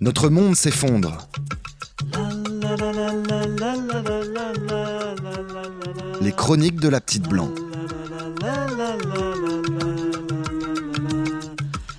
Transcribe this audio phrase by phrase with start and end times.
[0.00, 1.28] Notre monde s'effondre.
[6.20, 7.48] Les chroniques de la petite blanc.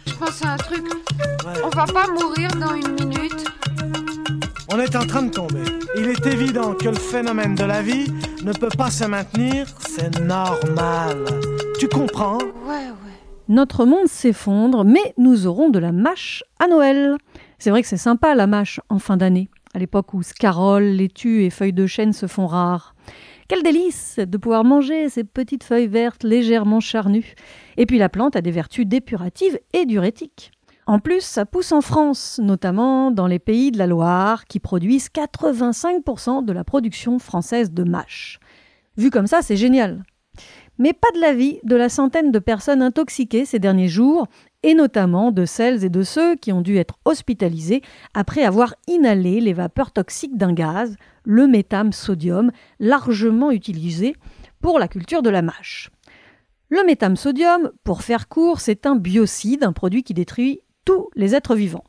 [0.05, 0.85] Je pense à un truc.
[1.63, 3.45] On va pas mourir dans une minute.
[4.71, 5.63] On est en train de tomber.
[5.97, 8.07] Il est évident que le phénomène de la vie
[8.43, 11.25] ne peut pas se maintenir, c'est normal.
[11.79, 12.37] Tu comprends?
[12.65, 13.08] Ouais, ouais.
[13.49, 17.17] Notre monde s'effondre, mais nous aurons de la mâche à Noël.
[17.57, 21.43] C'est vrai que c'est sympa la mâche en fin d'année, à l'époque où scaroles, laitues
[21.43, 22.93] et feuilles de chêne se font rares.
[23.47, 27.33] Quel délice de pouvoir manger ces petites feuilles vertes légèrement charnues.
[27.77, 30.51] Et puis la plante a des vertus dépuratives et diurétiques.
[30.85, 35.09] En plus, ça pousse en France, notamment dans les pays de la Loire, qui produisent
[35.09, 38.39] 85% de la production française de mâche.
[38.95, 40.03] Vu comme ça, c'est génial.
[40.79, 44.27] Mais pas de l'avis de la centaine de personnes intoxiquées ces derniers jours,
[44.63, 47.81] et notamment de celles et de ceux qui ont dû être hospitalisés
[48.13, 54.15] après avoir inhalé les vapeurs toxiques d'un gaz, le métham sodium, largement utilisé
[54.61, 55.91] pour la culture de la mâche.
[56.69, 61.35] Le métham sodium, pour faire court, c'est un biocide, un produit qui détruit tous les
[61.35, 61.83] êtres vivants.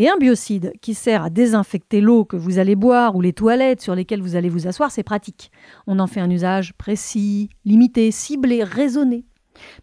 [0.00, 3.80] Et un biocide qui sert à désinfecter l'eau que vous allez boire ou les toilettes
[3.80, 5.50] sur lesquelles vous allez vous asseoir, c'est pratique.
[5.88, 9.24] On en fait un usage précis, limité, ciblé, raisonné.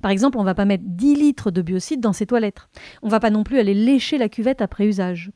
[0.02, 2.70] Par exemple, on ne va pas mettre 10 litres de biocide dans ses toilettes.
[3.02, 5.32] On ne va pas non plus aller lécher la cuvette après usage.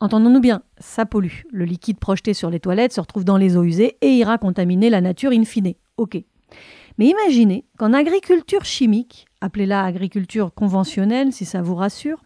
[0.00, 1.42] Entendons-nous bien, ça pollue.
[1.50, 4.88] Le liquide projeté sur les toilettes se retrouve dans les eaux usées et ira contaminer
[4.88, 5.74] la nature in fine.
[5.98, 6.22] Ok.
[6.96, 12.22] Mais imaginez qu'en agriculture chimique, appelez-la agriculture conventionnelle si ça vous rassure,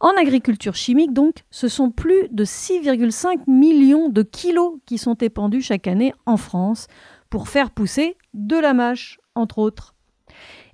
[0.00, 5.62] en agriculture chimique donc, ce sont plus de 6,5 millions de kilos qui sont épandus
[5.62, 6.86] chaque année en France
[7.30, 9.94] pour faire pousser de la mâche, entre autres.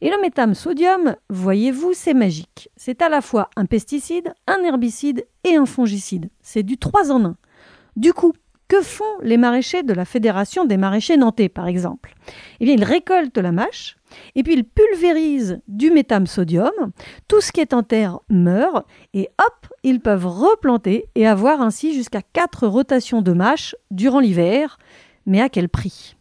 [0.00, 2.70] Et le métham sodium, voyez-vous, c'est magique.
[2.77, 6.31] C'est à la fois un pesticide, un herbicide et un fongicide.
[6.41, 7.36] C'est du 3 en 1.
[7.97, 8.33] Du coup,
[8.69, 12.15] que font les maraîchers de la Fédération des maraîchers nantais, par exemple?
[12.60, 13.97] Eh bien, ils récoltent la mâche,
[14.34, 16.70] et puis ils pulvérisent du métham sodium,
[17.26, 21.94] tout ce qui est en terre meurt, et hop, ils peuvent replanter et avoir ainsi
[21.94, 24.78] jusqu'à 4 rotations de mâche durant l'hiver.
[25.26, 26.16] Mais à quel prix?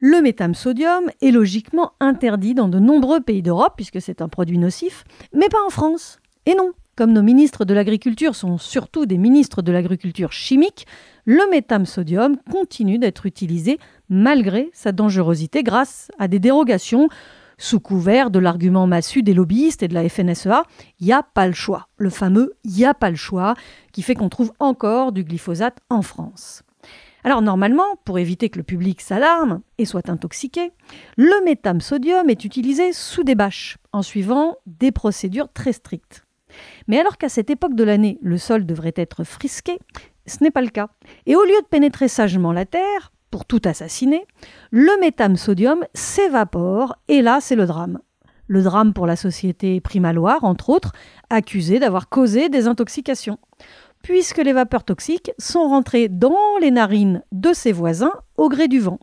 [0.00, 4.58] Le métham sodium est logiquement interdit dans de nombreux pays d'Europe, puisque c'est un produit
[4.58, 6.20] nocif, mais pas en France.
[6.46, 10.84] Et non, comme nos ministres de l'Agriculture sont surtout des ministres de l'Agriculture chimique,
[11.26, 13.78] le métham sodium continue d'être utilisé
[14.08, 17.08] malgré sa dangerosité grâce à des dérogations
[17.56, 20.64] sous couvert de l'argument massu des lobbyistes et de la FNSEA,
[20.98, 21.86] il n'y a pas le choix.
[21.98, 23.54] Le fameux il n'y a pas le choix
[23.92, 26.64] qui fait qu'on trouve encore du glyphosate en France.
[27.22, 30.72] Alors normalement, pour éviter que le public s'alarme et soit intoxiqué,
[31.16, 36.24] le métham sodium est utilisé sous des bâches, en suivant des procédures très strictes.
[36.86, 39.78] Mais alors qu'à cette époque de l'année, le sol devrait être frisqué,
[40.26, 40.88] ce n'est pas le cas.
[41.26, 44.26] Et au lieu de pénétrer sagement la terre, pour tout assassiner,
[44.70, 48.00] le métham sodium s'évapore et là c'est le drame.
[48.46, 50.92] Le drame pour la société Primaloire, entre autres,
[51.28, 53.38] accusée d'avoir causé des intoxications,
[54.02, 58.80] puisque les vapeurs toxiques sont rentrées dans les narines de ses voisins au gré du
[58.80, 58.98] vent.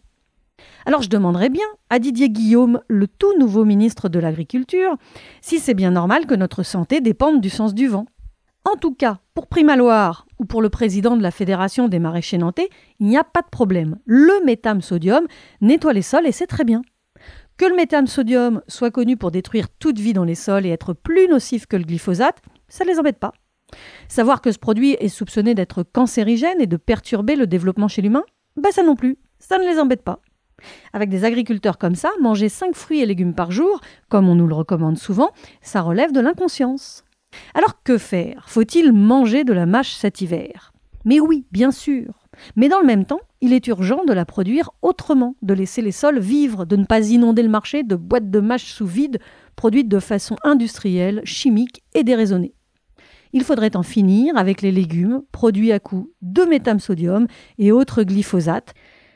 [0.88, 4.96] Alors je demanderais bien à Didier Guillaume, le tout nouveau ministre de l'Agriculture,
[5.41, 8.06] si c'est bien normal que notre santé dépende du sens du vent.
[8.66, 12.69] En tout cas, pour Primaloire ou pour le président de la Fédération des maraîchers nantais,
[13.00, 13.97] il n'y a pas de problème.
[14.06, 15.25] Le métham sodium
[15.59, 16.84] nettoie les sols et c'est très bien.
[17.57, 20.94] Que le métham sodium soit connu pour détruire toute vie dans les sols et être
[20.94, 23.34] plus nocif que le glyphosate, ça ne les embête pas.
[24.07, 28.23] Savoir que ce produit est soupçonné d'être cancérigène et de perturber le développement chez l'humain,
[28.56, 30.19] bah ça non plus, ça ne les embête pas.
[30.94, 34.48] Avec des agriculteurs comme ça, manger 5 fruits et légumes par jour, comme on nous
[34.48, 35.31] le recommande souvent,
[35.62, 37.03] ça relève de l'inconscience.
[37.53, 38.46] Alors que faire?
[38.48, 40.74] Faut-il manger de la mâche cet hiver?
[41.03, 42.26] Mais oui, bien sûr.
[42.56, 45.92] Mais dans le même temps, il est urgent de la produire autrement, de laisser les
[45.92, 49.20] sols vivre, de ne pas inonder le marché de boîtes de mâche sous vide
[49.56, 52.56] produites de façon industrielle, chimique et déraisonnée.
[53.34, 57.28] Il faudrait en finir avec les légumes produits à coup de métham sodium
[57.58, 58.73] et autres glyphosates,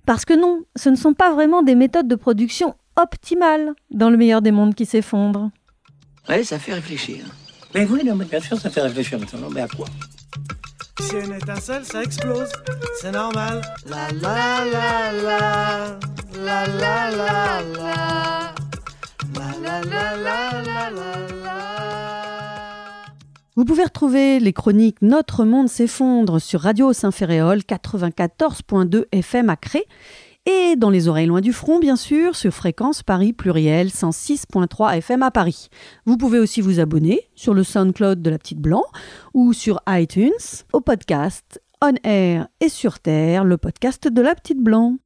[0.10, 4.18] parce que non, ce ne sont pas vraiment des méthodes de production optimales dans le
[4.18, 5.52] meilleur des mondes qui s'effondrent.
[6.28, 7.26] Ouais, ça fait réfléchir.
[7.76, 9.52] Mais oui, non, mais bien sûr, ça fait réfléchir maintenant.
[9.52, 9.86] Mais à quoi?
[11.00, 12.50] Si une étincelle, ça explose,
[13.00, 13.62] c'est normal.
[13.86, 16.00] La la la la,
[16.44, 18.54] la la la la,
[19.36, 21.29] la la la la la la la.
[23.60, 29.84] Vous pouvez retrouver les chroniques Notre monde s'effondre sur Radio Saint-Ferréol 94.2 FM à Cré
[30.46, 35.24] Et dans les oreilles loin du front, bien sûr, sur fréquence Paris pluriel 106.3 FM
[35.24, 35.68] à Paris.
[36.06, 38.86] Vous pouvez aussi vous abonner sur le SoundCloud de la Petite Blanc
[39.34, 40.30] ou sur iTunes
[40.72, 45.00] au podcast On Air et sur Terre, le podcast de la Petite Blanc.